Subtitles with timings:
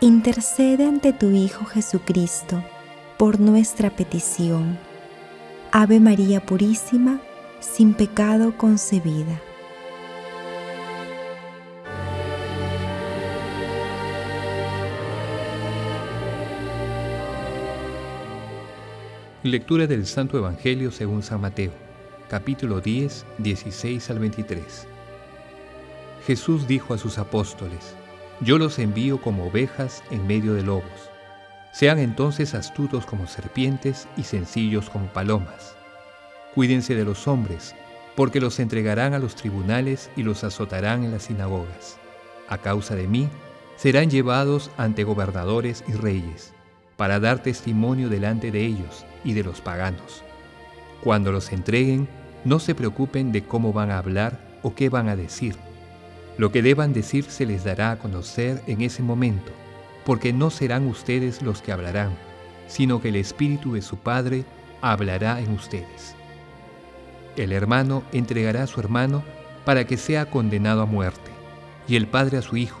[0.00, 2.62] intercede ante tu Hijo Jesucristo
[3.16, 4.78] por nuestra petición.
[5.72, 7.20] Ave María Purísima,
[7.60, 9.40] sin pecado concebida.
[19.42, 21.72] Lectura del Santo Evangelio según San Mateo,
[22.28, 24.86] capítulo 10, 16 al 23.
[26.26, 27.94] Jesús dijo a sus apóstoles,
[28.44, 31.10] yo los envío como ovejas en medio de lobos.
[31.72, 35.74] Sean entonces astutos como serpientes y sencillos como palomas.
[36.54, 37.74] Cuídense de los hombres,
[38.14, 41.98] porque los entregarán a los tribunales y los azotarán en las sinagogas.
[42.48, 43.28] A causa de mí,
[43.76, 46.52] serán llevados ante gobernadores y reyes,
[46.96, 50.22] para dar testimonio delante de ellos y de los paganos.
[51.02, 52.08] Cuando los entreguen,
[52.44, 55.56] no se preocupen de cómo van a hablar o qué van a decir
[56.36, 59.52] lo que deban decir se les dará a conocer en ese momento,
[60.04, 62.16] porque no serán ustedes los que hablarán,
[62.66, 64.44] sino que el Espíritu de su Padre
[64.80, 66.14] hablará en ustedes.
[67.36, 69.24] El hermano entregará a su hermano
[69.64, 71.30] para que sea condenado a muerte,
[71.88, 72.78] y el padre a su hijo.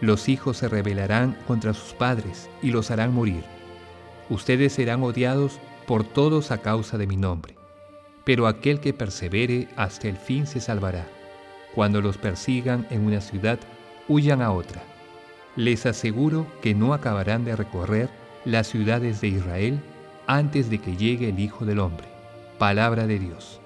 [0.00, 3.44] Los hijos se rebelarán contra sus padres y los harán morir.
[4.30, 7.54] Ustedes serán odiados por todos a causa de mi nombre,
[8.24, 11.06] pero aquel que persevere hasta el fin se salvará.
[11.74, 13.58] Cuando los persigan en una ciudad,
[14.08, 14.82] huyan a otra.
[15.56, 18.10] Les aseguro que no acabarán de recorrer
[18.44, 19.80] las ciudades de Israel
[20.26, 22.06] antes de que llegue el Hijo del Hombre.
[22.58, 23.61] Palabra de Dios.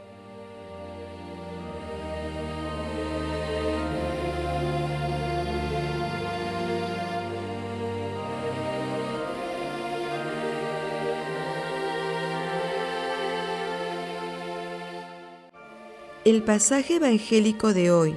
[16.27, 18.17] El pasaje evangélico de hoy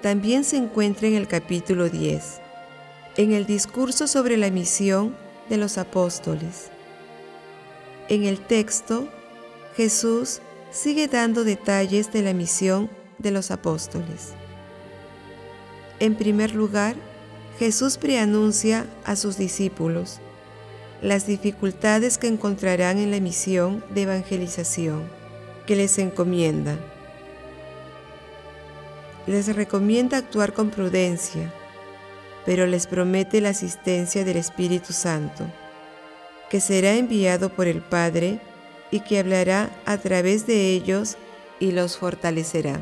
[0.00, 2.40] también se encuentra en el capítulo 10,
[3.16, 5.16] en el discurso sobre la misión
[5.48, 6.70] de los apóstoles.
[8.08, 9.08] En el texto,
[9.76, 12.88] Jesús sigue dando detalles de la misión
[13.18, 14.34] de los apóstoles.
[15.98, 16.94] En primer lugar,
[17.58, 20.20] Jesús preanuncia a sus discípulos
[21.02, 25.10] las dificultades que encontrarán en la misión de evangelización
[25.66, 26.78] que les encomienda
[29.26, 31.52] les recomienda actuar con prudencia,
[32.44, 35.44] pero les promete la asistencia del Espíritu Santo,
[36.48, 38.40] que será enviado por el Padre
[38.90, 41.16] y que hablará a través de ellos
[41.58, 42.80] y los fortalecerá.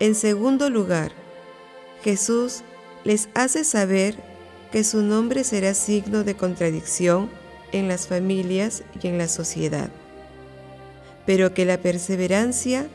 [0.00, 1.12] En segundo lugar,
[2.02, 2.62] Jesús
[3.04, 4.16] les hace saber
[4.72, 7.30] que su nombre será signo de contradicción
[7.72, 9.90] en las familias y en la sociedad,
[11.26, 12.86] pero que la perseverancia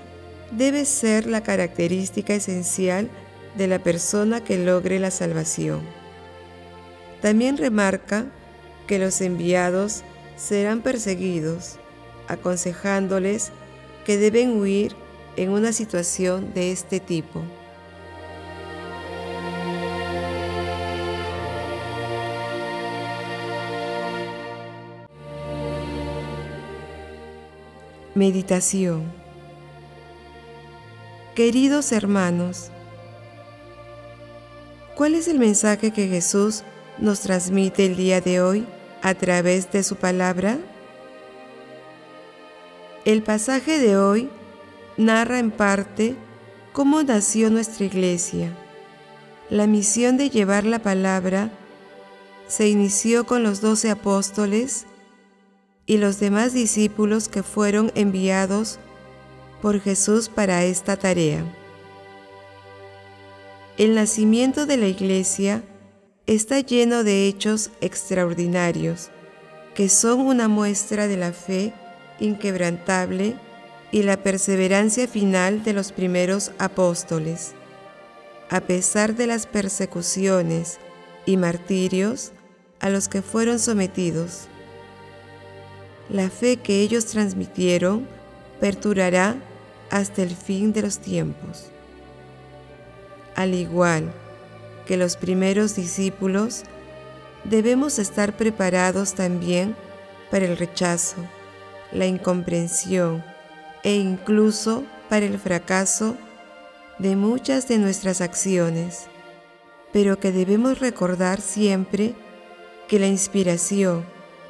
[0.58, 3.10] debe ser la característica esencial
[3.56, 5.82] de la persona que logre la salvación.
[7.22, 8.26] También remarca
[8.88, 10.04] que los enviados
[10.36, 11.80] serán perseguidos,
[12.28, 13.52] aconsejándoles
[14.06, 14.96] que deben huir
[15.36, 17.44] en una situación de este tipo.
[28.16, 29.23] Meditación
[31.36, 32.70] Queridos hermanos,
[34.96, 36.62] ¿cuál es el mensaje que Jesús
[37.00, 38.68] nos transmite el día de hoy
[39.02, 40.60] a través de su palabra?
[43.04, 44.30] El pasaje de hoy
[44.96, 46.16] narra en parte
[46.72, 48.56] cómo nació nuestra iglesia.
[49.50, 51.50] La misión de llevar la palabra
[52.48, 54.86] se inició con los doce apóstoles
[55.88, 58.78] y los demás discípulos que fueron enviados
[59.64, 61.42] por Jesús para esta tarea.
[63.78, 65.64] El nacimiento de la Iglesia
[66.28, 69.10] está lleno de hechos extraordinarios
[69.74, 71.74] que son una muestra de la fe
[72.20, 73.38] inquebrantable
[73.94, 77.54] y la perseverancia final de los primeros apóstoles.
[78.50, 80.78] A pesar de las persecuciones
[81.26, 82.34] y martirios
[82.82, 84.50] a los que fueron sometidos,
[86.10, 88.10] la fe que ellos transmitieron
[88.60, 89.38] perdurará
[89.90, 91.70] hasta el fin de los tiempos.
[93.36, 94.12] Al igual
[94.86, 96.64] que los primeros discípulos,
[97.44, 99.76] debemos estar preparados también
[100.30, 101.18] para el rechazo,
[101.92, 103.24] la incomprensión
[103.84, 106.18] e incluso para el fracaso
[107.00, 109.08] de muchas de nuestras acciones,
[109.92, 112.16] pero que debemos recordar siempre
[112.88, 114.06] que la inspiración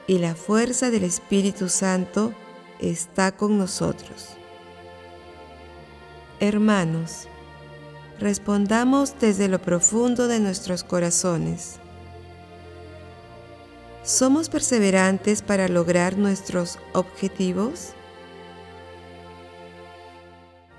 [0.07, 2.33] y la fuerza del Espíritu Santo
[2.79, 4.37] está con nosotros.
[6.43, 7.29] Hermanos,
[8.19, 11.77] respondamos desde lo profundo de nuestros corazones.
[14.03, 17.93] ¿Somos perseverantes para lograr nuestros objetivos?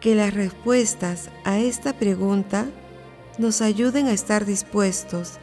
[0.00, 2.66] Que las respuestas a esta pregunta
[3.38, 5.38] nos ayuden a estar dispuestos,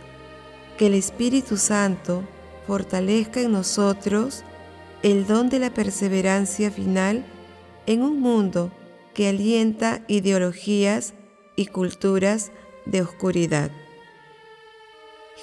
[0.78, 2.22] que el Espíritu Santo
[2.68, 4.44] fortalezca en nosotros
[5.02, 7.26] el don de la perseverancia final
[7.88, 8.72] en un mundo
[9.14, 11.14] que alienta ideologías
[11.56, 12.52] y culturas
[12.86, 13.72] de oscuridad.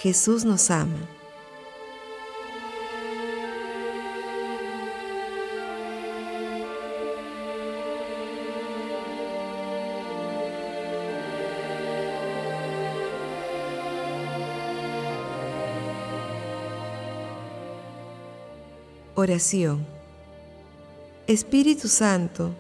[0.01, 1.09] Jesús nos ama.
[19.15, 19.85] Oración.
[21.27, 22.55] Espíritu Santo,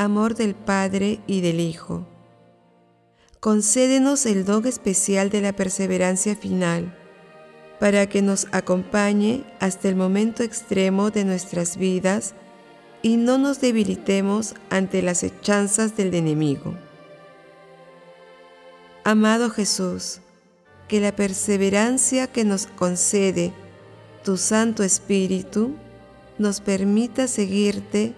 [0.00, 2.06] amor del Padre y del Hijo,
[3.38, 6.96] concédenos el don especial de la perseverancia final,
[7.78, 12.34] para que nos acompañe hasta el momento extremo de nuestras vidas
[13.02, 16.74] y no nos debilitemos ante las hechanzas del enemigo.
[19.04, 20.20] Amado Jesús,
[20.88, 23.52] que la perseverancia que nos concede
[24.24, 25.74] tu Santo Espíritu
[26.38, 28.14] nos permita seguirte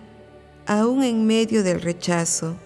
[0.67, 2.56] aún en medio del rechazo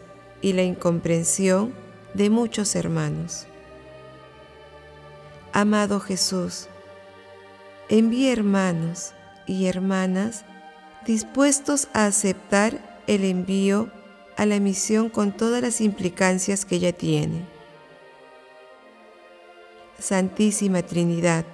[0.41, 1.75] y la incomprensión
[2.15, 3.47] de muchos hermanos.
[5.53, 6.69] Amado Jesús,
[7.89, 9.13] envía hermanos
[9.47, 10.45] y hermanas
[11.07, 13.91] dispuestos a aceptar el envío
[14.37, 17.47] a la misión con todas las implicancias que ella tiene.
[19.99, 21.47] Santísima Trinidad,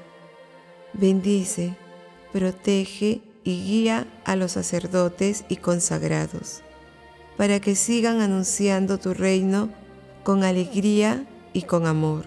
[0.94, 1.76] bendice,
[2.32, 6.62] protege y guía a los sacerdotes y consagrados,
[7.36, 9.70] para que sigan anunciando tu reino
[10.22, 12.24] con alegría y con amor.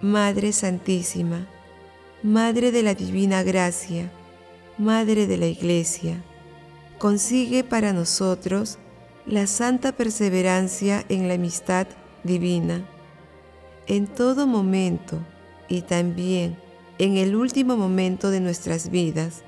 [0.00, 1.46] Madre Santísima,
[2.22, 4.10] Madre de la Divina Gracia,
[4.78, 6.22] Madre de la Iglesia,
[6.98, 8.78] consigue para nosotros
[9.26, 11.86] la santa perseverancia en la amistad
[12.24, 12.84] divina,
[13.86, 15.18] en todo momento
[15.68, 16.58] y también
[16.98, 19.42] en el último momento de nuestras vidas,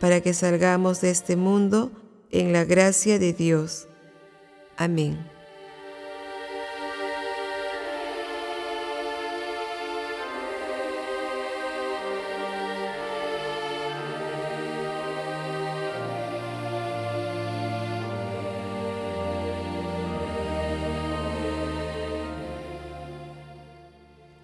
[0.00, 1.90] para que salgamos de este mundo
[2.30, 3.88] en la gracia de Dios.
[4.76, 5.18] Amén.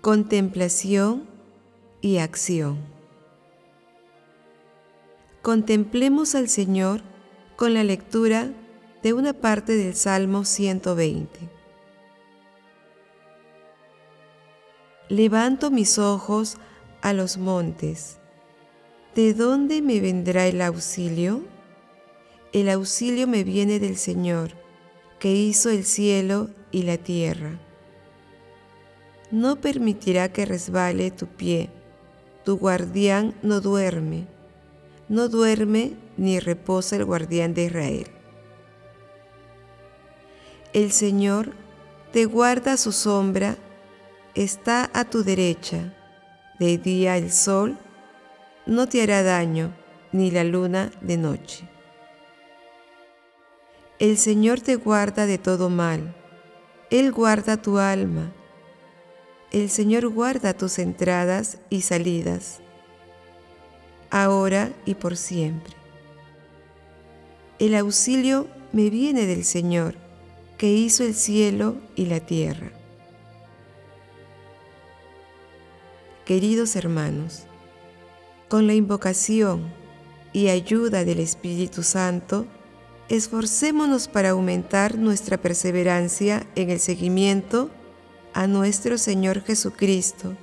[0.00, 1.33] Contemplación
[2.04, 2.76] y acción.
[5.40, 7.00] Contemplemos al Señor
[7.56, 8.50] con la lectura
[9.02, 11.48] de una parte del Salmo 120.
[15.08, 16.58] Levanto mis ojos
[17.00, 18.18] a los montes.
[19.14, 21.40] ¿De dónde me vendrá el auxilio?
[22.52, 24.50] El auxilio me viene del Señor,
[25.18, 27.58] que hizo el cielo y la tierra.
[29.30, 31.70] No permitirá que resbale tu pie
[32.44, 34.26] tu guardián no duerme,
[35.08, 38.06] no duerme ni reposa el guardián de Israel.
[40.72, 41.52] El Señor
[42.12, 43.56] te guarda su sombra,
[44.34, 45.94] está a tu derecha,
[46.58, 47.78] de día el sol
[48.66, 49.74] no te hará daño,
[50.12, 51.68] ni la luna de noche.
[53.98, 56.14] El Señor te guarda de todo mal,
[56.90, 58.32] Él guarda tu alma
[59.62, 62.58] el Señor guarda tus entradas y salidas,
[64.10, 65.74] ahora y por siempre.
[67.60, 69.94] El auxilio me viene del Señor,
[70.58, 72.72] que hizo el cielo y la tierra.
[76.24, 77.44] Queridos hermanos,
[78.48, 79.72] con la invocación
[80.32, 82.46] y ayuda del Espíritu Santo,
[83.08, 87.70] esforcémonos para aumentar nuestra perseverancia en el seguimiento
[88.34, 90.36] a nuestro Señor Jesucristo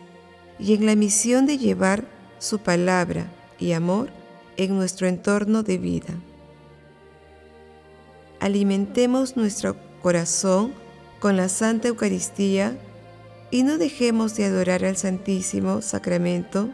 [0.57, 2.05] y en la misión de llevar
[2.39, 3.27] su palabra
[3.59, 4.09] y amor
[4.57, 6.13] en nuestro entorno de vida.
[8.39, 10.73] Alimentemos nuestro corazón
[11.19, 12.77] con la Santa Eucaristía
[13.51, 16.69] y no dejemos de adorar al Santísimo Sacramento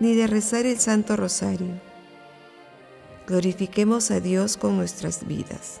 [0.00, 1.80] ni de rezar el Santo Rosario.
[3.26, 5.80] Glorifiquemos a Dios con nuestras vidas.